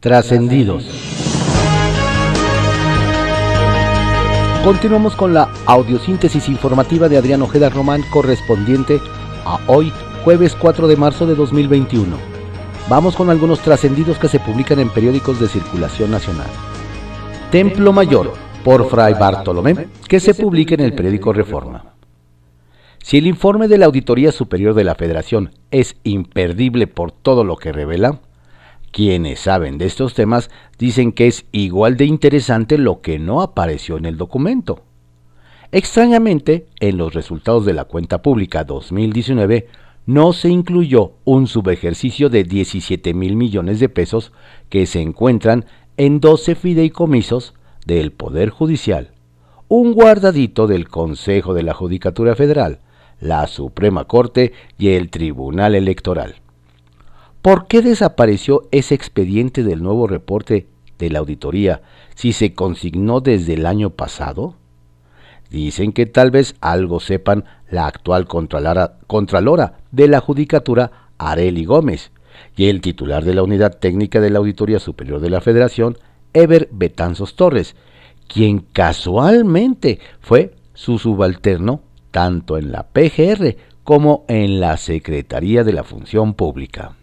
[0.00, 0.84] Trascendidos.
[4.62, 9.00] Continuamos con la audiosíntesis informativa de Adrián Ojeda Román correspondiente
[9.44, 9.92] a hoy,
[10.24, 12.16] jueves 4 de marzo de 2021.
[12.90, 16.48] Vamos con algunos trascendidos que se publican en periódicos de circulación nacional.
[17.50, 18.34] Templo Mayor,
[18.64, 21.94] por Fray Bartolomé, que se publica en el periódico Reforma.
[23.02, 27.56] Si el informe de la Auditoría Superior de la Federación es imperdible por todo lo
[27.56, 28.20] que revela,
[28.96, 33.98] quienes saben de estos temas dicen que es igual de interesante lo que no apareció
[33.98, 34.84] en el documento.
[35.70, 39.66] Extrañamente, en los resultados de la cuenta pública 2019
[40.06, 44.32] no se incluyó un subejercicio de 17 mil millones de pesos
[44.70, 45.66] que se encuentran
[45.98, 47.52] en 12 fideicomisos
[47.84, 49.10] del Poder Judicial,
[49.68, 52.80] un guardadito del Consejo de la Judicatura Federal,
[53.20, 56.36] la Suprema Corte y el Tribunal Electoral.
[57.46, 60.66] ¿Por qué desapareció ese expediente del nuevo reporte
[60.98, 61.80] de la auditoría
[62.16, 64.56] si se consignó desde el año pasado?
[65.48, 72.10] Dicen que tal vez algo sepan la actual contralora, de la Judicatura, Areli Gómez,
[72.56, 75.98] y el titular de la Unidad Técnica de la Auditoría Superior de la Federación,
[76.32, 77.76] Ever Betanzos Torres,
[78.26, 83.54] quien casualmente fue su subalterno tanto en la PGR
[83.84, 86.96] como en la Secretaría de la Función Pública.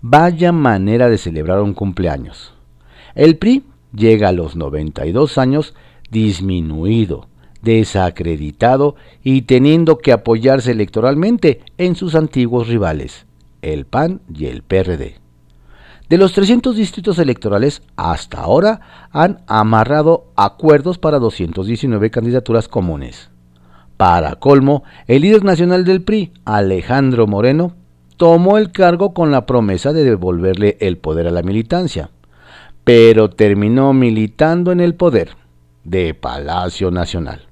[0.00, 2.54] Vaya manera de celebrar un cumpleaños.
[3.16, 5.74] El PRI llega a los 92 años
[6.08, 7.26] disminuido,
[7.62, 13.26] desacreditado y teniendo que apoyarse electoralmente en sus antiguos rivales,
[13.60, 15.16] el PAN y el PRD.
[16.08, 23.30] De los 300 distritos electorales, hasta ahora han amarrado acuerdos para 219 candidaturas comunes.
[23.96, 27.74] Para colmo, el líder nacional del PRI, Alejandro Moreno,
[28.18, 32.10] tomó el cargo con la promesa de devolverle el poder a la militancia,
[32.84, 35.30] pero terminó militando en el poder
[35.84, 37.46] de Palacio Nacional.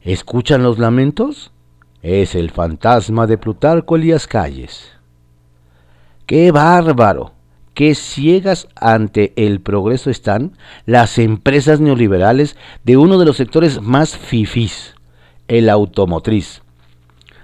[0.00, 1.52] ¿Escuchan los lamentos?
[2.00, 4.92] Es el fantasma de Plutarco Elías Calles.
[6.24, 7.36] ¡Qué bárbaro!
[7.76, 10.56] qué ciegas ante el progreso están
[10.86, 14.94] las empresas neoliberales de uno de los sectores más fifís,
[15.46, 16.62] el automotriz.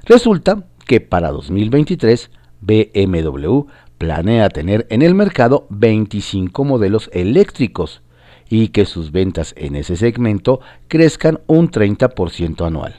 [0.07, 2.31] Resulta que para 2023
[2.61, 3.61] BMW
[3.97, 8.03] planea tener en el mercado 25 modelos eléctricos
[8.51, 12.95] y que sus ventas en ese segmento crezcan un 30% anual.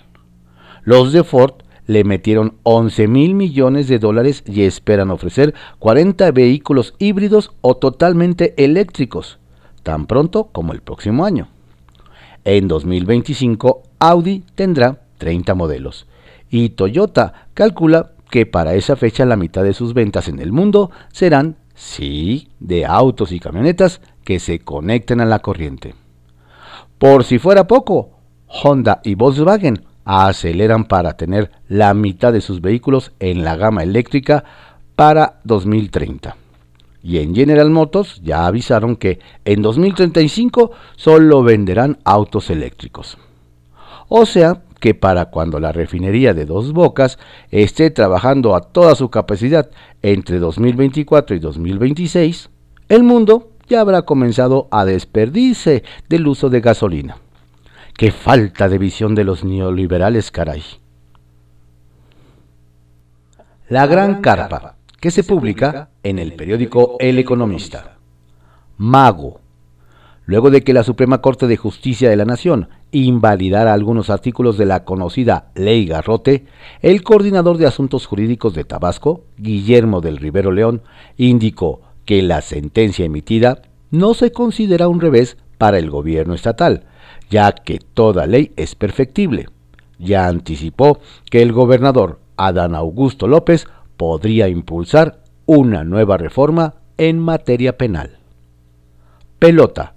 [0.81, 1.53] Los de Ford
[1.85, 8.55] le metieron 11 mil millones de dólares y esperan ofrecer 40 vehículos híbridos o totalmente
[8.57, 9.37] eléctricos,
[9.83, 11.47] tan pronto como el próximo año.
[12.43, 16.07] En 2025 Audi tendrá 30 modelos
[16.53, 20.91] y Toyota calcula que para esa fecha la mitad de sus ventas en el mundo
[21.11, 25.95] serán, sí, de autos y camionetas que se conecten a la corriente.
[26.99, 33.13] Por si fuera poco, Honda y Volkswagen aceleran para tener la mitad de sus vehículos
[33.19, 34.43] en la gama eléctrica
[34.95, 36.37] para 2030.
[37.01, 43.17] Y en General Motors ya avisaron que en 2035 solo venderán autos eléctricos.
[44.07, 47.17] O sea que para cuando la refinería de Dos Bocas
[47.51, 49.71] esté trabajando a toda su capacidad
[50.01, 52.49] entre 2024 y 2026,
[52.89, 57.16] el mundo ya habrá comenzado a desperdice del uso de gasolina.
[57.95, 60.63] Qué falta de visión de los neoliberales, caray.
[63.69, 67.95] La Gran Carpa, que se publica en el periódico El Economista.
[68.75, 69.39] Mago.
[70.25, 74.65] Luego de que la Suprema Corte de Justicia de la Nación invalidara algunos artículos de
[74.65, 76.45] la conocida Ley Garrote,
[76.81, 80.83] el coordinador de Asuntos Jurídicos de Tabasco, Guillermo del Rivero León,
[81.17, 86.85] indicó que la sentencia emitida no se considera un revés para el gobierno estatal,
[87.29, 89.47] ya que toda ley es perfectible.
[89.99, 90.99] Ya anticipó
[91.29, 93.67] que el gobernador Adán Augusto López
[93.97, 98.18] podría impulsar una nueva reforma en materia penal.
[99.39, 99.95] Pelota.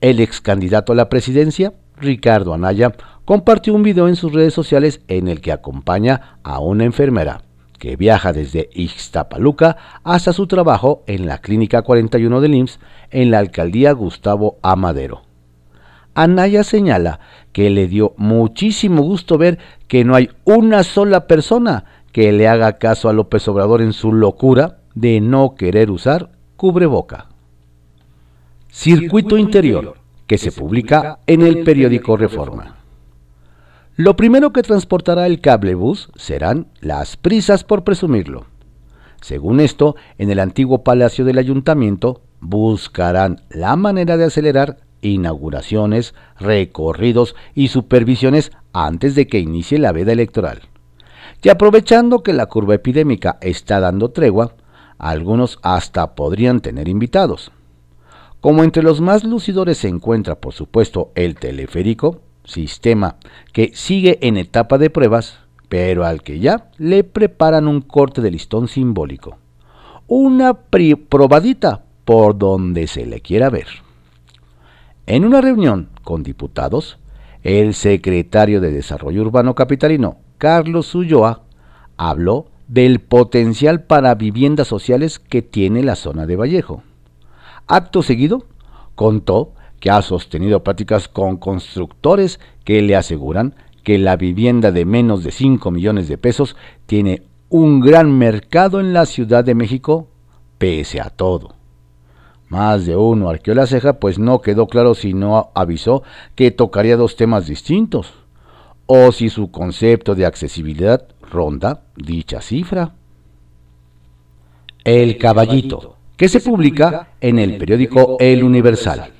[0.00, 2.92] El ex candidato a la presidencia, Ricardo Anaya,
[3.24, 7.42] compartió un video en sus redes sociales en el que acompaña a una enfermera
[7.78, 12.78] que viaja desde Ixtapaluca hasta su trabajo en la Clínica 41 del IMSS
[13.10, 15.22] en la alcaldía Gustavo Amadero.
[16.14, 17.20] Anaya señala
[17.52, 19.58] que le dio muchísimo gusto ver
[19.88, 24.12] que no hay una sola persona que le haga caso a López Obrador en su
[24.12, 27.28] locura de no querer usar cubreboca.
[28.68, 29.96] Circuito Interior,
[30.30, 32.76] que se publica en el periódico Reforma.
[33.96, 38.46] Lo primero que transportará el cablebús serán las prisas por presumirlo.
[39.20, 47.34] Según esto, en el antiguo palacio del ayuntamiento buscarán la manera de acelerar inauguraciones, recorridos
[47.56, 50.60] y supervisiones antes de que inicie la veda electoral.
[51.42, 54.54] Y aprovechando que la curva epidémica está dando tregua,
[54.96, 57.50] algunos hasta podrían tener invitados.
[58.40, 63.16] Como entre los más lucidores se encuentra, por supuesto, el teleférico, sistema
[63.52, 68.30] que sigue en etapa de pruebas, pero al que ya le preparan un corte de
[68.30, 69.36] listón simbólico.
[70.06, 73.68] Una probadita por donde se le quiera ver.
[75.06, 76.98] En una reunión con diputados,
[77.42, 81.42] el secretario de Desarrollo Urbano Capitalino, Carlos Ulloa,
[81.96, 86.82] habló del potencial para viviendas sociales que tiene la zona de Vallejo.
[87.70, 88.46] Acto seguido,
[88.96, 95.22] contó que ha sostenido prácticas con constructores que le aseguran que la vivienda de menos
[95.22, 96.56] de 5 millones de pesos
[96.86, 100.08] tiene un gran mercado en la Ciudad de México,
[100.58, 101.54] pese a todo.
[102.48, 106.02] Más de uno arqueó la ceja, pues no quedó claro si no avisó
[106.34, 108.12] que tocaría dos temas distintos,
[108.86, 112.94] o si su concepto de accesibilidad ronda dicha cifra.
[114.82, 119.10] El Caballito, que se publica en el periódico El Universal.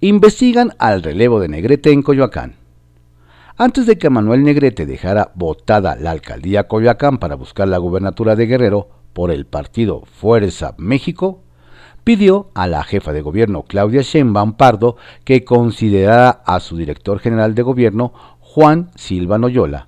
[0.00, 2.56] Investigan al relevo de Negrete en Coyoacán.
[3.56, 8.46] Antes de que Manuel Negrete dejara votada la alcaldía Coyoacán para buscar la gubernatura de
[8.46, 11.42] Guerrero por el partido Fuerza México,
[12.02, 17.54] pidió a la jefa de gobierno Claudia Sheinbaum Pardo que considerara a su director general
[17.54, 19.86] de gobierno Juan Silva Noyola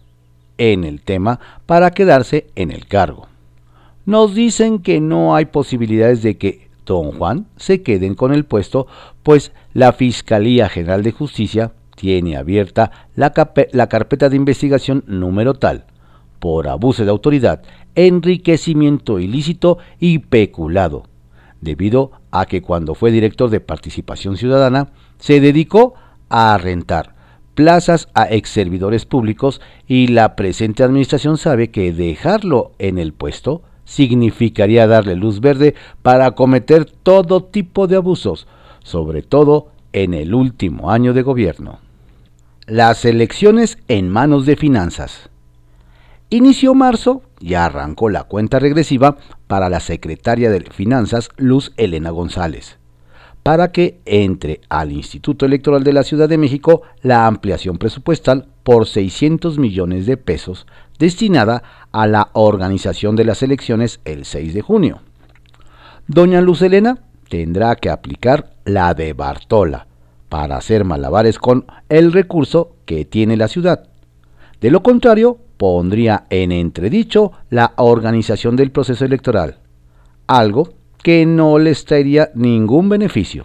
[0.56, 3.26] en el tema para quedarse en el cargo.
[4.06, 8.87] Nos dicen que no hay posibilidades de que don Juan se queden con el puesto,
[9.25, 13.35] pues la Fiscalía General de Justicia tiene abierta la,
[13.73, 15.87] la carpeta de investigación número tal
[16.38, 17.62] por abuso de autoridad,
[17.97, 21.05] enriquecimiento ilícito y peculado
[21.61, 25.94] debido a que cuando fue director de Participación Ciudadana se dedicó
[26.29, 27.17] a rentar
[27.55, 33.62] plazas a ex servidores públicos y la presente administración sabe que dejarlo en el puesto
[33.87, 38.47] significaría darle luz verde para cometer todo tipo de abusos,
[38.83, 41.79] sobre todo en el último año de gobierno.
[42.67, 45.31] Las elecciones en manos de finanzas.
[46.29, 49.17] Inició marzo y arrancó la cuenta regresiva
[49.47, 52.79] para la secretaria de Finanzas, Luz Elena González,
[53.46, 58.88] para que entre al Instituto Electoral de la Ciudad de México la ampliación presupuestal por
[58.88, 60.66] 600 millones de pesos
[60.98, 61.62] destinada
[61.93, 65.00] a la organización de las elecciones el 6 de junio.
[66.08, 66.98] Doña Luz Elena
[67.28, 69.87] tendrá que aplicar la de Bartola
[70.28, 73.90] para hacer malabares con el recurso que tiene la ciudad.
[74.60, 79.60] De lo contrario, pondría en entredicho la organización del proceso electoral,
[80.26, 80.70] algo
[81.06, 83.44] que no les traería ningún beneficio.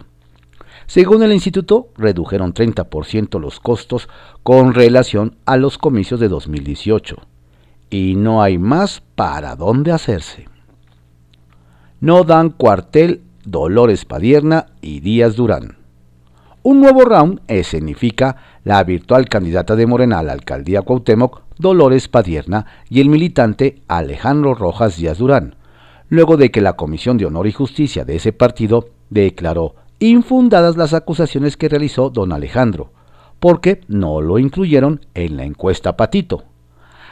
[0.88, 4.08] Según el instituto, redujeron 30% los costos
[4.42, 7.18] con relación a los comicios de 2018,
[7.88, 10.48] y no hay más para dónde hacerse.
[12.00, 15.76] No dan cuartel Dolores Padierna y Díaz Durán.
[16.64, 22.66] Un nuevo round escenifica la virtual candidata de Morena a la alcaldía Cuauhtémoc, Dolores Padierna,
[22.90, 25.54] y el militante Alejandro Rojas Díaz Durán,
[26.12, 30.92] luego de que la Comisión de Honor y Justicia de ese partido declaró infundadas las
[30.92, 32.90] acusaciones que realizó don Alejandro,
[33.40, 36.44] porque no lo incluyeron en la encuesta Patito.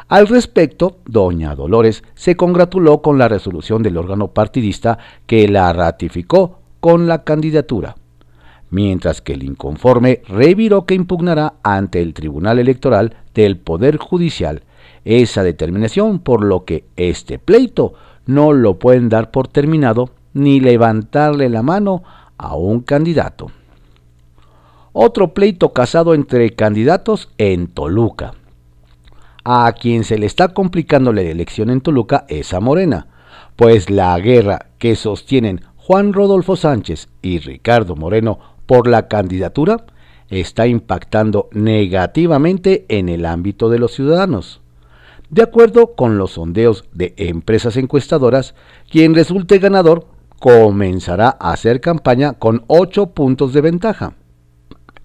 [0.08, 6.58] Al respecto, doña Dolores se congratuló con la resolución del órgano partidista que la ratificó
[6.80, 7.96] con la candidatura
[8.70, 14.62] mientras que el inconforme reviró que impugnará ante el Tribunal Electoral del Poder Judicial
[15.04, 17.94] esa determinación, por lo que este pleito
[18.30, 22.02] no lo pueden dar por terminado ni levantarle la mano
[22.38, 23.50] a un candidato.
[24.92, 28.34] Otro pleito casado entre candidatos en Toluca.
[29.44, 33.08] A quien se le está complicando la elección en Toluca es a Morena,
[33.56, 39.86] pues la guerra que sostienen Juan Rodolfo Sánchez y Ricardo Moreno por la candidatura
[40.28, 44.60] está impactando negativamente en el ámbito de los ciudadanos.
[45.30, 48.56] De acuerdo con los sondeos de empresas encuestadoras,
[48.90, 50.06] quien resulte ganador
[50.40, 54.14] comenzará a hacer campaña con 8 puntos de ventaja.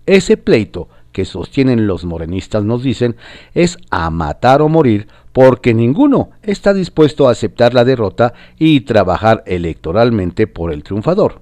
[0.07, 3.15] Ese pleito que sostienen los morenistas nos dicen
[3.53, 9.43] es a matar o morir porque ninguno está dispuesto a aceptar la derrota y trabajar
[9.45, 11.41] electoralmente por el triunfador.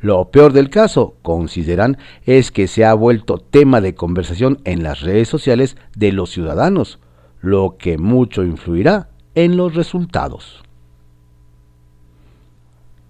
[0.00, 5.00] Lo peor del caso, consideran, es que se ha vuelto tema de conversación en las
[5.02, 7.00] redes sociales de los ciudadanos,
[7.40, 10.62] lo que mucho influirá en los resultados.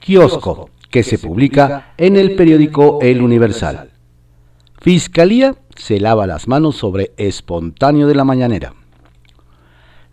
[0.01, 3.91] Kiosco, que se publica en el periódico El Universal.
[4.81, 8.75] Fiscalía se lava las manos sobre espontáneo de la mañanera.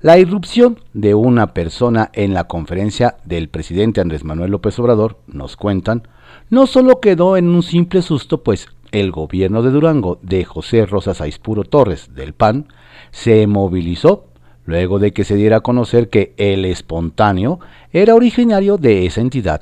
[0.02, 5.56] La irrupción de una persona en la conferencia del presidente Andrés Manuel López Obrador, nos
[5.56, 6.08] cuentan,
[6.50, 11.22] no solo quedó en un simple susto, pues el gobierno de Durango de José Rosas
[11.22, 12.68] Aispuro Torres del PAN
[13.12, 14.26] se movilizó
[14.66, 17.60] luego de que se diera a conocer que el espontáneo
[17.92, 19.62] era originario de esa entidad.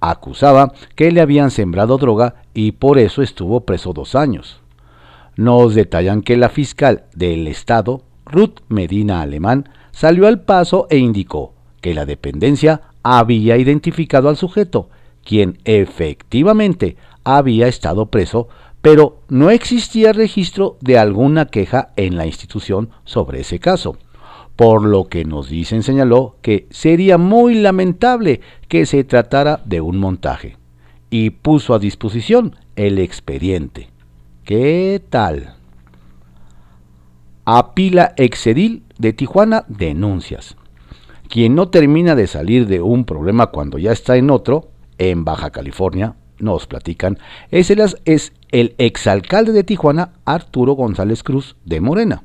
[0.00, 4.60] Acusaba que le habían sembrado droga y por eso estuvo preso dos años.
[5.36, 11.54] Nos detallan que la fiscal del Estado, Ruth Medina Alemán, salió al paso e indicó
[11.80, 14.90] que la dependencia había identificado al sujeto,
[15.24, 18.48] quien efectivamente había estado preso,
[18.86, 23.98] pero no existía registro de alguna queja en la institución sobre ese caso
[24.54, 29.98] por lo que nos dicen señaló que sería muy lamentable que se tratara de un
[29.98, 30.56] montaje,
[31.10, 33.90] y puso a disposición el expediente.
[34.44, 35.56] ¿Qué tal?
[37.44, 40.56] Apila Exedil de Tijuana denuncias.
[41.28, 45.50] Quien no termina de salir de un problema cuando ya está en otro, en Baja
[45.50, 47.18] California, nos platican,
[47.50, 52.22] es el, es el exalcalde de Tijuana, Arturo González Cruz de Morena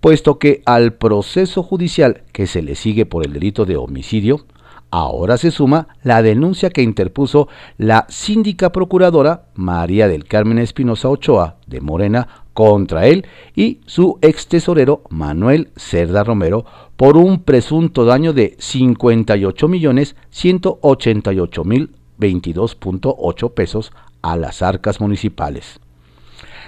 [0.00, 4.46] puesto que al proceso judicial que se le sigue por el delito de homicidio,
[4.90, 11.56] ahora se suma la denuncia que interpuso la síndica procuradora María del Carmen Espinosa Ochoa
[11.66, 16.64] de Morena contra él y su ex tesorero Manuel Cerda Romero
[16.96, 25.80] por un presunto daño de 58 millones 188 mil 22.8 pesos a las arcas municipales.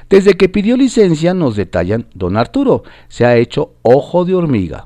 [0.08, 4.84] Desde que pidió licencia, nos detallan, don Arturo se ha hecho ojo de hormiga.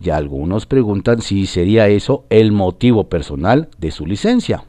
[0.00, 4.64] Y algunos preguntan si sería eso el motivo personal de su licencia.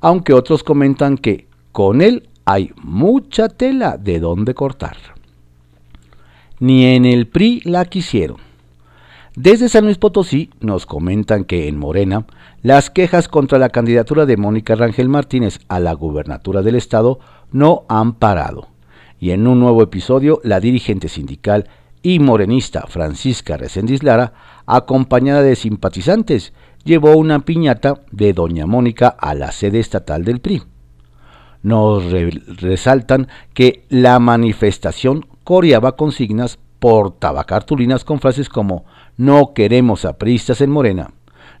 [0.00, 4.96] Aunque otros comentan que con él hay mucha tela de dónde cortar.
[6.60, 8.47] Ni en el PRI la quisieron.
[9.40, 12.26] Desde San Luis Potosí nos comentan que en Morena
[12.62, 17.20] las quejas contra la candidatura de Mónica Rangel Martínez a la gubernatura del estado
[17.52, 18.66] no han parado
[19.20, 21.68] y en un nuevo episodio la dirigente sindical
[22.02, 24.32] y morenista Francisca Reséndiz Lara,
[24.66, 26.52] acompañada de simpatizantes,
[26.82, 30.64] llevó una piñata de Doña Mónica a la sede estatal del PRI.
[31.62, 32.10] Nos
[32.60, 36.58] resaltan que la manifestación coreaba consignas
[37.18, 38.84] tabacartulinas con frases como
[39.16, 41.10] no queremos a priistas en Morena,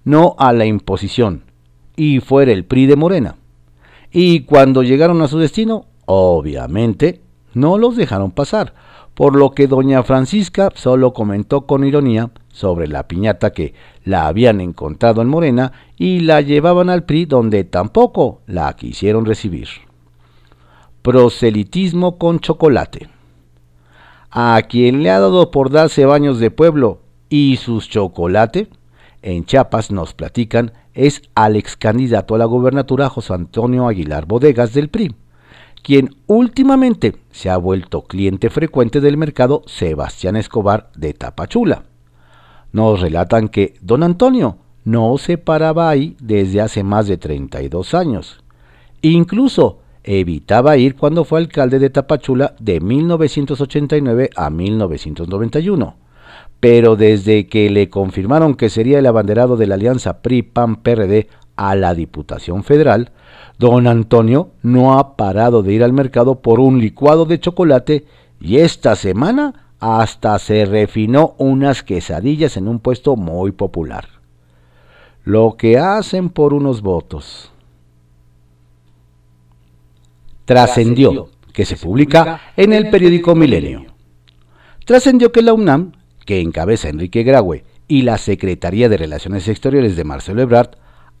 [0.04, 1.44] no a la imposición,
[1.96, 3.36] y fuera el PRI de Morena.
[4.10, 7.20] Y cuando llegaron a su destino, obviamente
[7.54, 8.74] no los dejaron pasar,
[9.14, 14.60] por lo que doña Francisca solo comentó con ironía sobre la piñata que la habían
[14.60, 19.68] encontrado en Morena y la llevaban al PRI donde tampoco la quisieron recibir.
[21.02, 23.08] Proselitismo con chocolate.
[24.30, 28.68] A quien le ha dado por darse baños de pueblo y sus chocolate,
[29.22, 34.72] en Chiapas nos platican, es al ex candidato a la gobernatura José Antonio Aguilar Bodegas
[34.74, 35.14] del PRI
[35.82, 41.84] quien últimamente se ha vuelto cliente frecuente del mercado Sebastián Escobar de Tapachula.
[42.72, 48.42] Nos relatan que don Antonio no se paraba ahí desde hace más de 32 años.
[49.00, 49.78] Incluso
[50.08, 55.96] evitaba ir cuando fue alcalde de Tapachula de 1989 a 1991.
[56.60, 61.94] Pero desde que le confirmaron que sería el abanderado de la alianza PRI-PAN-PRD a la
[61.94, 63.12] Diputación Federal,
[63.58, 68.06] Don Antonio no ha parado de ir al mercado por un licuado de chocolate
[68.40, 74.08] y esta semana hasta se refinó unas quesadillas en un puesto muy popular.
[75.24, 77.52] Lo que hacen por unos votos.
[80.48, 83.84] Trascendió, que se publica en el periódico Milenio.
[84.86, 85.92] Trascendió que la UNAM,
[86.24, 90.70] que encabeza Enrique Graue, y la Secretaría de Relaciones Exteriores de Marcelo Ebrard,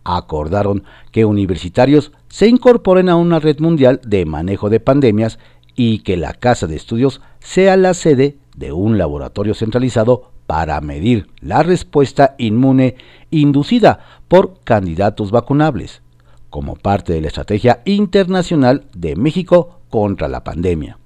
[0.02, 5.38] acordaron que universitarios se incorporen a una red mundial de manejo de pandemias
[5.76, 11.26] y que la Casa de Estudios sea la sede de un laboratorio centralizado para medir
[11.42, 12.96] la respuesta inmune
[13.30, 16.00] inducida por candidatos vacunables,
[16.50, 20.98] como parte de la estrategia internacional de México contra la pandemia.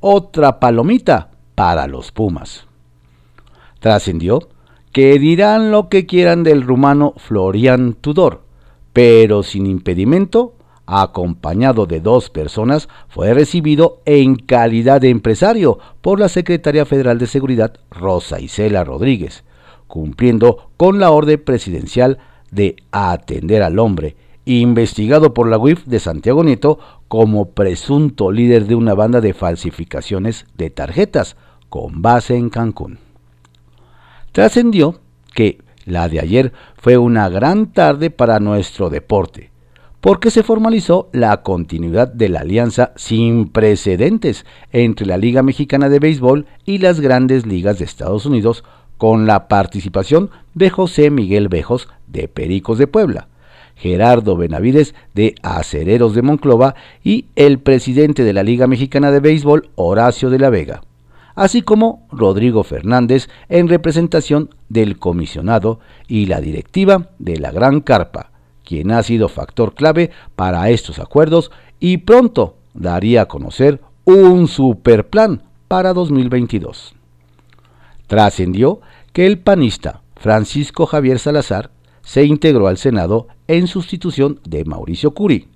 [0.00, 2.66] Otra palomita para los Pumas.
[3.80, 4.48] Trascendió
[4.92, 8.42] que dirán lo que quieran del rumano Florian Tudor,
[8.92, 10.54] pero sin impedimento,
[10.86, 17.26] acompañado de dos personas, fue recibido en calidad de empresario por la Secretaría Federal de
[17.26, 19.42] Seguridad Rosa Isela Rodríguez,
[19.88, 22.18] cumpliendo con la orden presidencial
[22.50, 28.74] de atender al hombre investigado por la UIF de Santiago Nieto como presunto líder de
[28.74, 31.36] una banda de falsificaciones de tarjetas
[31.68, 32.98] con base en Cancún.
[34.32, 35.00] Trascendió
[35.32, 39.50] que la de ayer fue una gran tarde para nuestro deporte,
[40.00, 45.98] porque se formalizó la continuidad de la alianza sin precedentes entre la Liga Mexicana de
[45.98, 48.64] Béisbol y las grandes ligas de Estados Unidos
[48.98, 53.28] con la participación de José Miguel Bejos de Pericos de Puebla,
[53.76, 59.70] Gerardo Benavides de Acereros de Monclova y el presidente de la Liga Mexicana de Béisbol,
[59.74, 60.82] Horacio de la Vega,
[61.34, 68.30] así como Rodrigo Fernández en representación del comisionado y la directiva de la Gran Carpa,
[68.64, 71.50] quien ha sido factor clave para estos acuerdos
[71.80, 76.94] y pronto daría a conocer un superplan para 2022.
[78.06, 78.80] Trascendió
[79.12, 81.70] que el panista Francisco Javier Salazar
[82.04, 85.48] se integró al Senado en sustitución de Mauricio Curi,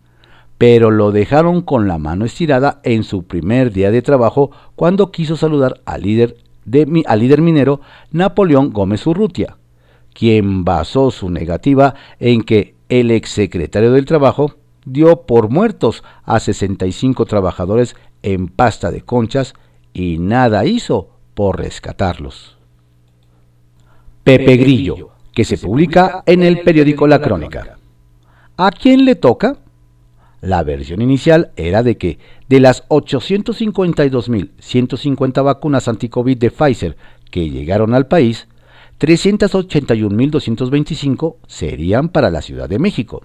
[0.59, 5.37] pero lo dejaron con la mano estirada en su primer día de trabajo cuando quiso
[5.37, 9.57] saludar al líder, de, al líder minero Napoleón Gómez Urrutia,
[10.13, 17.27] quien basó su negativa en que el exsecretario del Trabajo dio por muertos a 65
[17.27, 19.55] trabajadores en pasta de conchas
[19.93, 22.57] y nada hizo por rescatarlos.
[24.25, 27.79] Pepe Grillo, que se publica en el periódico La Crónica.
[28.57, 29.59] ¿A quién le toca?
[30.41, 36.97] La versión inicial era de que de las 852.150 vacunas anticovid de Pfizer
[37.31, 38.47] que llegaron al país,
[39.01, 43.25] 381.225 serían para la Ciudad de México.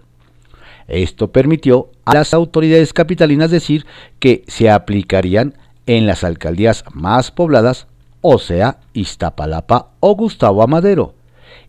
[0.87, 3.85] Esto permitió a las autoridades capitalinas decir
[4.19, 5.55] que se aplicarían
[5.85, 7.87] en las alcaldías más pobladas
[8.25, 11.13] o sea, Iztapalapa o Gustavo Amadero,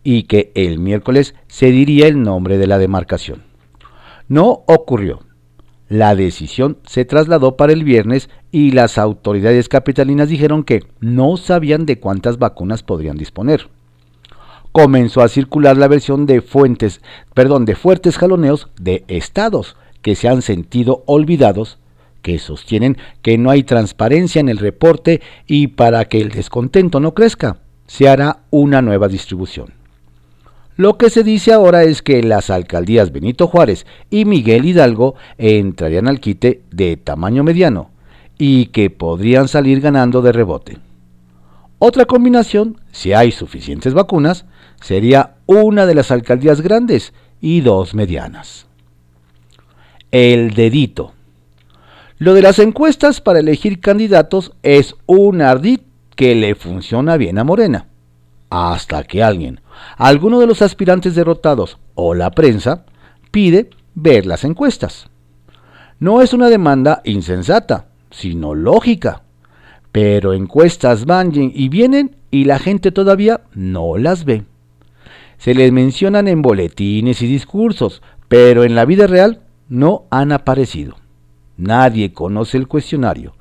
[0.05, 3.43] y que el miércoles se diría el nombre de la demarcación.
[4.29, 5.19] No ocurrió.
[5.89, 11.85] La decisión se trasladó para el viernes y las autoridades capitalinas dijeron que no sabían
[11.85, 13.67] de cuántas vacunas podrían disponer.
[14.71, 17.01] Comenzó a circular la versión de fuentes,
[17.33, 21.79] perdón, de fuertes jaloneos de estados que se han sentido olvidados
[22.21, 27.13] que sostienen que no hay transparencia en el reporte y para que el descontento no
[27.13, 29.84] crezca, se hará una nueva distribución.
[30.77, 36.07] Lo que se dice ahora es que las alcaldías Benito Juárez y Miguel Hidalgo entrarían
[36.07, 37.91] al quite de tamaño mediano
[38.37, 40.77] y que podrían salir ganando de rebote.
[41.79, 44.45] Otra combinación, si hay suficientes vacunas,
[44.81, 48.67] sería una de las alcaldías grandes y dos medianas.
[50.11, 51.13] El dedito.
[52.17, 55.79] Lo de las encuestas para elegir candidatos es un ardid
[56.15, 57.87] que le funciona bien a Morena.
[58.49, 59.61] Hasta que alguien,
[59.97, 62.85] alguno de los aspirantes derrotados o la prensa,
[63.31, 65.09] pide ver las encuestas.
[65.99, 69.23] No es una demanda insensata, sino lógica.
[69.91, 74.43] Pero encuestas van y vienen y la gente todavía no las ve.
[75.37, 80.95] Se les mencionan en boletines y discursos, pero en la vida real no han aparecido.
[81.57, 83.35] Nadie conoce el cuestionario,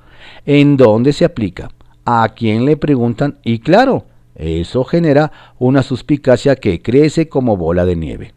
[0.47, 1.71] en dónde se aplica,
[2.05, 7.97] a quién le preguntan y claro, eso genera una suspicacia que crece como bola de
[7.97, 8.35] nieve.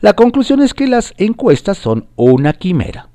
[0.00, 3.08] La conclusión es que las encuestas son una quimera.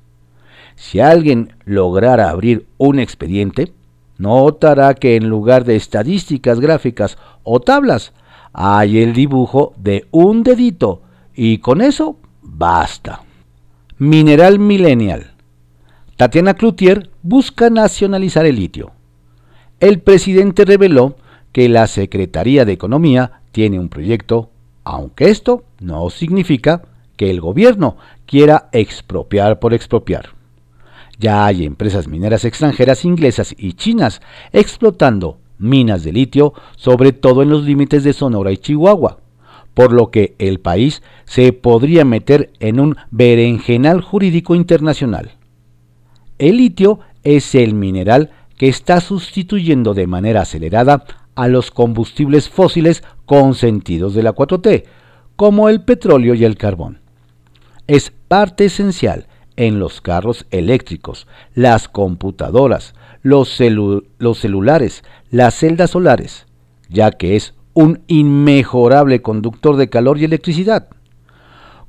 [0.74, 3.72] Si alguien lograra abrir un expediente,
[4.18, 8.12] notará que en lugar de estadísticas gráficas o tablas,
[8.52, 11.02] hay el dibujo de un dedito
[11.34, 13.22] y con eso basta.
[13.98, 15.32] Mineral Millennial
[16.20, 18.92] Tatiana Cloutier busca nacionalizar el litio.
[19.78, 21.16] El presidente reveló
[21.52, 24.50] que la Secretaría de Economía tiene un proyecto,
[24.84, 26.82] aunque esto no significa
[27.16, 30.30] que el gobierno quiera expropiar por expropiar.
[31.18, 37.50] Ya hay empresas mineras extranjeras inglesas y chinas explotando minas de litio, sobre todo en
[37.50, 39.18] los límites de Sonora y Chihuahua,
[39.74, 45.32] por lo que el país se podría meter en un berenjenal jurídico internacional.
[46.38, 51.04] El litio es el mineral que está sustituyendo de manera acelerada
[51.40, 54.84] a los combustibles fósiles consentidos de la 4T,
[55.36, 57.00] como el petróleo y el carbón.
[57.86, 59.26] Es parte esencial
[59.56, 63.58] en los carros eléctricos, las computadoras, los,
[64.18, 66.44] los, celulares, las celdas solares,
[66.90, 70.88] ya que es un inmejorable conductor de calor y electricidad.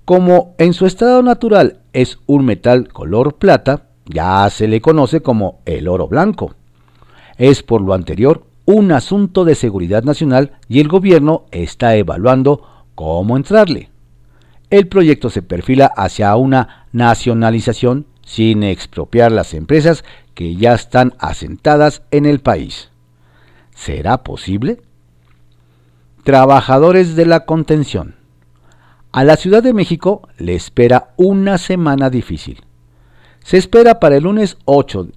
[0.05, 5.59] Como en su estado natural es un metal color plata, ya se le conoce como
[5.65, 6.55] el oro blanco.
[7.37, 13.37] Es por lo anterior un asunto de seguridad nacional y el gobierno está evaluando cómo
[13.37, 13.89] entrarle.
[14.69, 22.03] el proyecto se perfila hacia una nacionalización sin expropiar las empresas que ya están asentadas
[22.11, 22.89] en el país.
[23.75, 24.81] ¿Será posible?
[26.23, 28.15] Trabajadores de la contención.
[29.11, 32.63] A la Ciudad de México le espera una semana difícil.
[33.43, 35.09] Se espera para el lunes 8,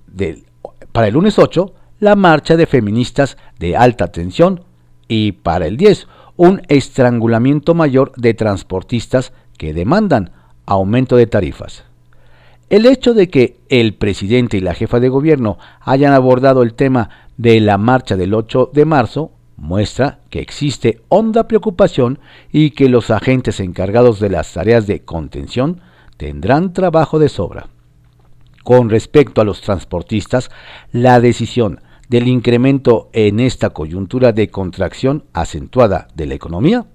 [0.91, 1.75] para el lunes 8
[2.05, 4.63] la marcha de feministas de alta tensión
[5.09, 10.31] y para el 10 un estrangulamiento mayor de transportistas que demandan
[10.67, 11.85] aumento de tarifas.
[12.69, 17.11] El hecho de que el presidente y la jefa de gobierno hayan abordado el tema
[17.37, 22.19] de la marcha del 8 de marzo muestra que existe honda preocupación
[22.53, 25.81] y que los agentes encargados de las tareas de contención
[26.17, 27.69] tendrán trabajo de sobra.
[28.63, 30.51] Con respecto a los transportistas,
[30.91, 36.87] la decisión del incremento en esta coyuntura de contracción acentuada de la economía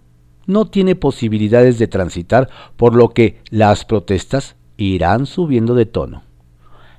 [0.46, 6.24] no tiene posibilidades de transitar, por lo que las protestas irán subiendo de tono.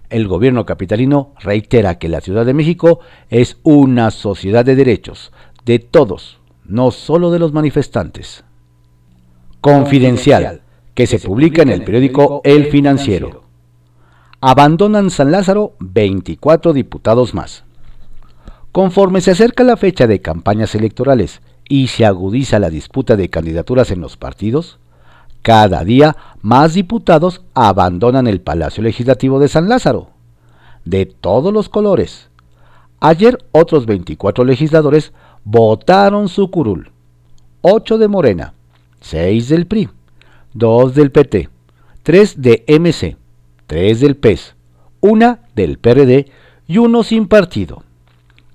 [0.09, 5.33] El gobierno capitalino reitera que la Ciudad de México es una sociedad de derechos,
[5.65, 8.45] de todos, no solo de los manifestantes.
[9.61, 10.63] Confidencial,
[10.95, 13.45] que se publica en el periódico El Financiero.
[14.41, 17.65] Abandonan San Lázaro 24 diputados más.
[18.73, 23.91] Conforme se acerca la fecha de campañas electorales y se agudiza la disputa de candidaturas
[23.91, 24.79] en los partidos,
[25.43, 30.11] cada día más diputados abandonan el Palacio Legislativo de San Lázaro,
[30.85, 32.31] de todos los colores.
[33.01, 35.13] Ayer otros 24 legisladores
[35.45, 36.93] votaron su curul.
[37.63, 38.55] 8 de Morena,
[39.01, 39.89] 6 del PRI,
[40.55, 41.49] 2 del PT,
[42.05, 43.17] 3 de MC,
[43.67, 44.55] 3 del PES,
[45.01, 46.31] 1 del PRD
[46.69, 47.83] y uno sin partido.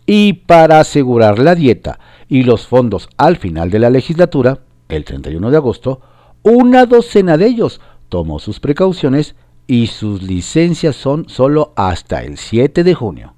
[0.05, 5.49] Y para asegurar la dieta y los fondos al final de la legislatura, el 31
[5.49, 6.01] de agosto,
[6.43, 9.35] una docena de ellos tomó sus precauciones
[9.67, 13.33] y sus licencias son solo hasta el 7 de junio,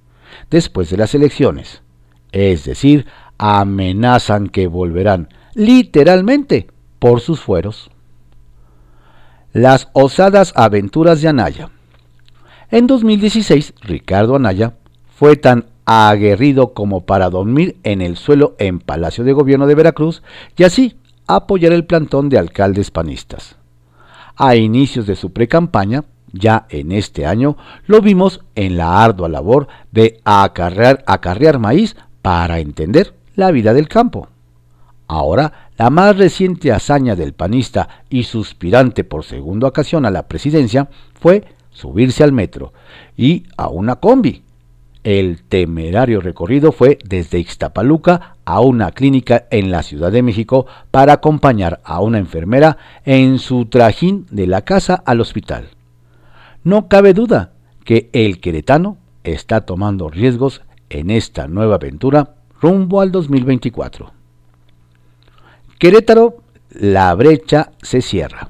[0.50, 1.82] después de las elecciones.
[2.32, 3.06] Es decir,
[3.38, 6.68] amenazan que volverán literalmente
[7.00, 7.90] por sus fueros.
[9.54, 11.70] Las osadas aventuras de Anaya.
[12.70, 14.76] En 2016, Ricardo Anaya
[15.16, 20.21] fue tan aguerrido como para dormir en el suelo en Palacio de Gobierno de Veracruz
[20.58, 20.97] y así
[21.28, 23.56] apoyar el plantón de alcaldes panistas.
[24.36, 29.69] A inicios de su precampaña, ya en este año, lo vimos en la ardua labor
[29.93, 34.28] de acarrear, acarrear maíz para entender la vida del campo.
[35.08, 40.89] Ahora, la más reciente hazaña del panista y suspirante por segunda ocasión a la presidencia
[41.17, 42.73] fue subirse al metro
[43.15, 44.43] y a una combi
[45.04, 51.14] el temerario recorrido fue desde Ixtapaluca a una clínica en la Ciudad de México para
[51.14, 55.70] acompañar a una enfermera en su trajín de la casa al hospital.
[56.64, 57.52] No cabe duda
[57.86, 64.12] que el queretano está tomando riesgos en esta nueva aventura rumbo al 2024.
[65.80, 66.38] Querétaro,
[66.72, 68.50] la brecha se cierra.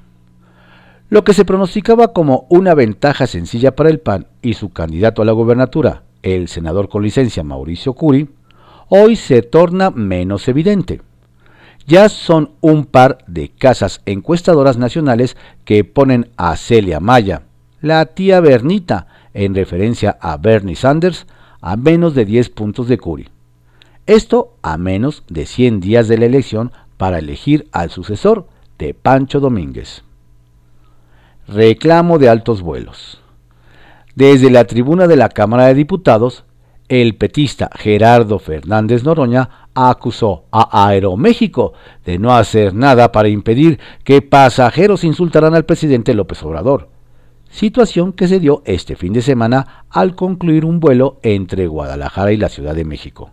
[1.10, 5.26] Lo que se pronosticaba como una ventaja sencilla para el PAN y su candidato a
[5.26, 8.30] la gobernatura, el senador con licencia Mauricio Curi,
[8.90, 11.02] hoy se torna menos evidente.
[11.86, 17.44] Ya son un par de casas encuestadoras nacionales que ponen a Celia Maya,
[17.82, 21.28] la tía Bernita, en referencia a Bernie Sanders,
[21.62, 23.30] a menos de 10 puntos de Curi.
[24.06, 29.40] Esto a menos de 100 días de la elección para elegir al sucesor de Pancho
[29.40, 30.04] Domínguez.
[31.48, 33.22] Reclamo de altos vuelos.
[34.18, 36.44] Desde la tribuna de la Cámara de Diputados,
[36.90, 44.24] el petista Gerardo Fernández Noroña acusó a Aeroméxico de no hacer nada para impedir que
[44.24, 46.90] pasajeros insultaran al presidente López Obrador,
[47.52, 52.38] situación que se dio este fin de semana al concluir un vuelo entre Guadalajara y
[52.38, 53.30] la Ciudad de México.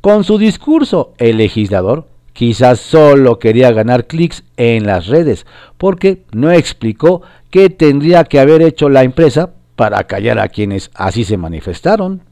[0.00, 5.44] Con su discurso, el legislador quizás solo quería ganar clics en las redes,
[5.76, 11.24] porque no explicó qué tendría que haber hecho la empresa para callar a quienes así
[11.24, 12.22] se manifestaron.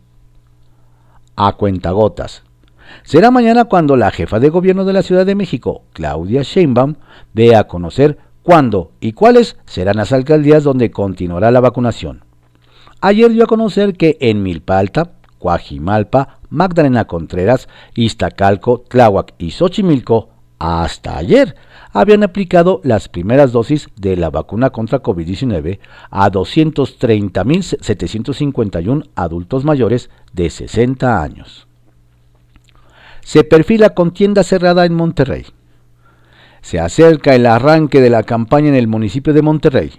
[1.36, 2.42] A cuentagotas.
[3.02, 6.96] Será mañana cuando la jefa de gobierno de la Ciudad de México, Claudia Sheinbaum,
[7.32, 12.24] dé a conocer cuándo y cuáles serán las alcaldías donde continuará la vacunación.
[13.00, 20.29] Ayer dio a conocer que en Milpalta, Coajimalpa, Magdalena Contreras, Iztacalco, Tláhuac y Xochimilco,
[20.60, 21.56] hasta ayer
[21.92, 30.48] habían aplicado las primeras dosis de la vacuna contra COVID-19 a 230.751 adultos mayores de
[30.50, 31.66] 60 años.
[33.22, 35.46] Se perfila contienda cerrada en Monterrey.
[36.60, 39.92] Se acerca el arranque de la campaña en el municipio de Monterrey,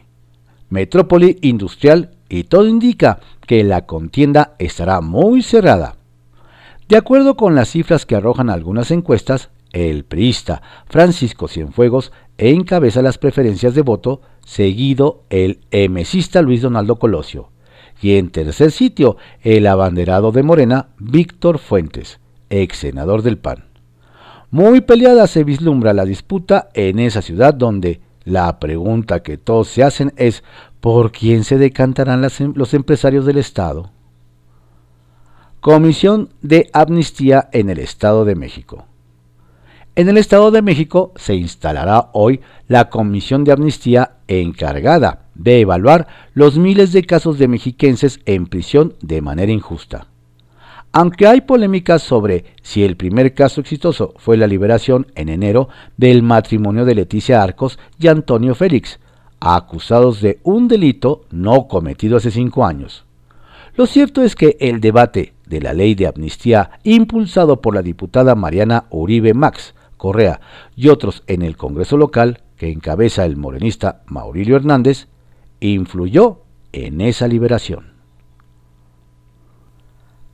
[0.69, 5.95] metrópoli industrial, y todo indica que la contienda estará muy cerrada.
[6.87, 13.17] De acuerdo con las cifras que arrojan algunas encuestas, el priista Francisco Cienfuegos encabeza las
[13.17, 17.49] preferencias de voto, seguido el emesista Luis Donaldo Colosio.
[18.01, 23.65] Y en tercer sitio, el abanderado de Morena, Víctor Fuentes, ex senador del PAN.
[24.49, 29.83] Muy peleada se vislumbra la disputa en esa ciudad donde la pregunta que todos se
[29.83, 30.43] hacen es
[30.79, 33.91] ¿por quién se decantarán em-, los empresarios del Estado?
[35.61, 38.85] Comisión de Amnistía en el Estado de México.
[39.93, 46.07] En el Estado de México se instalará hoy la Comisión de Amnistía encargada de evaluar
[46.33, 50.07] los miles de casos de mexiquenses en prisión de manera injusta.
[50.93, 56.23] Aunque hay polémicas sobre si el primer caso exitoso fue la liberación en enero del
[56.23, 58.97] matrimonio de Leticia Arcos y Antonio Félix,
[59.41, 63.03] acusados de un delito no cometido hace cinco años.
[63.75, 68.35] Lo cierto es que el debate de la ley de amnistía impulsado por la diputada
[68.35, 70.41] Mariana Uribe Max Correa
[70.75, 75.09] y otros en el Congreso local que encabeza el morenista Maurilio Hernández,
[75.59, 77.93] influyó en esa liberación.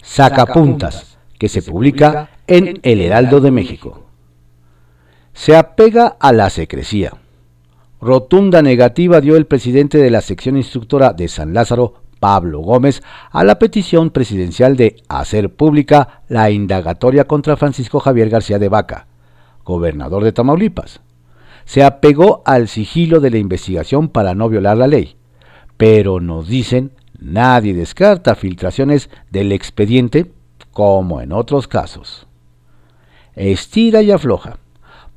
[0.01, 4.05] Sacapuntas, que se publica en El Heraldo de México.
[5.33, 7.11] Se apega a la secrecía.
[7.99, 13.43] Rotunda negativa dio el presidente de la sección instructora de San Lázaro, Pablo Gómez, a
[13.43, 19.07] la petición presidencial de hacer pública la indagatoria contra Francisco Javier García de Vaca,
[19.67, 21.01] gobernador de Tamaulipas.
[21.65, 25.17] Se apegó al sigilo de la investigación para no violar la ley,
[25.75, 30.31] pero nos dicen, nadie descarta filtraciones del expediente
[30.71, 32.27] como en otros casos.
[33.35, 34.57] Estira y afloja.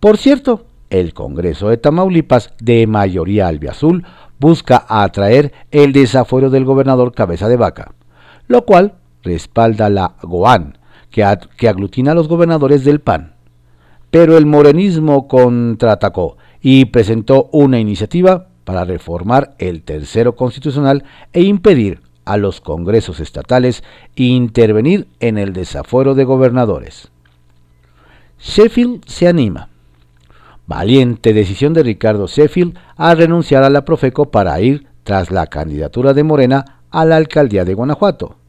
[0.01, 4.05] Por cierto, el Congreso de Tamaulipas, de mayoría albiazul,
[4.41, 7.93] busca atraer el desafuero del gobernador Cabeza de Vaca,
[8.49, 10.79] lo cual respalda la GOAN,
[11.11, 11.23] que,
[11.69, 13.40] aglutina a los gobernadores del PAN
[14.11, 22.01] pero el morenismo contraatacó y presentó una iniciativa para reformar el tercero constitucional e impedir
[22.25, 23.83] a los congresos estatales
[24.15, 27.11] intervenir en el desafuero de gobernadores.
[28.39, 29.69] Sheffield se anima.
[30.67, 36.15] Valiente decisión de Ricardo Sheffield a renunciar a la Profeco para ir tras la candidatura
[36.15, 38.40] de Morena a la alcaldía de Guanajuato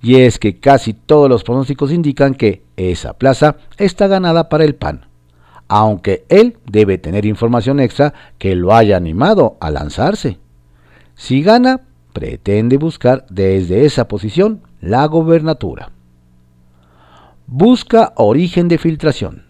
[0.00, 4.74] y es que casi todos los pronósticos indican que esa plaza está ganada para el
[4.74, 5.06] PAN,
[5.66, 10.38] aunque él debe tener información extra que lo haya animado a lanzarse.
[11.14, 11.80] Si gana,
[12.12, 15.90] pretende buscar desde esa posición la gobernatura.
[17.46, 19.46] Busca origen de filtración.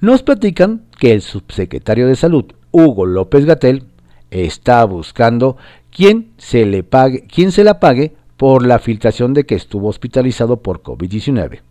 [0.00, 3.84] Nos platican que el subsecretario de Salud, Hugo López Gatel,
[4.30, 5.56] está buscando
[5.90, 10.58] quién se, le pague, quién se la pague por la filtración de que estuvo hospitalizado
[10.58, 11.62] por COVID-19.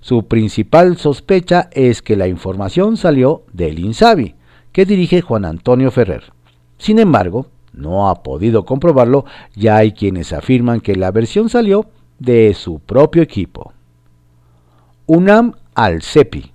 [0.00, 4.34] Su principal sospecha es que la información salió del INSABI,
[4.70, 6.24] que dirige Juan Antonio Ferrer.
[6.76, 9.24] Sin embargo, no ha podido comprobarlo,
[9.56, 11.86] ya hay quienes afirman que la versión salió
[12.18, 13.72] de su propio equipo.
[15.06, 16.52] UNAM al CEPI.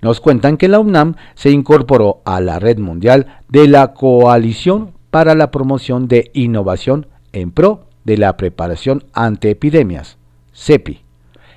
[0.00, 5.36] Nos cuentan que la UNAM se incorporó a la red mundial de la Coalición para
[5.36, 10.18] la Promoción de Innovación en Pro de la Preparación ante Epidemias,
[10.54, 11.02] CEPI,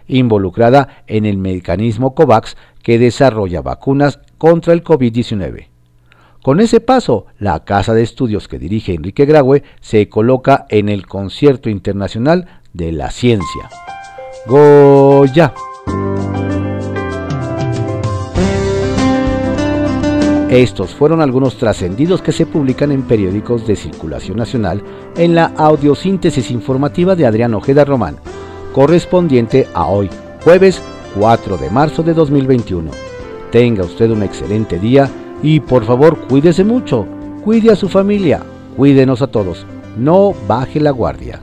[0.08, 5.68] involucrada en el mecanismo COVAX que desarrolla vacunas contra el COVID-19.
[6.44, 11.08] Con ese paso, la casa de estudios que dirige Enrique Graue se coloca en el
[11.08, 13.70] concierto internacional de la ciencia.
[14.46, 15.54] Goya.
[20.56, 24.82] Estos fueron algunos trascendidos que se publican en periódicos de circulación nacional
[25.18, 28.16] en la audiosíntesis informativa de Adrián Ojeda Román,
[28.72, 30.10] correspondiente a hoy,
[30.46, 30.82] jueves
[31.20, 32.90] 4 de marzo de 2021.
[33.52, 35.10] Tenga usted un excelente día
[35.44, 37.06] y por favor cuídese mucho,
[37.44, 38.42] cuide a su familia,
[38.78, 39.66] cuídenos a todos,
[39.98, 41.42] no baje la guardia.